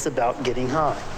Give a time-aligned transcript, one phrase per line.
[0.00, 1.09] it's about getting high.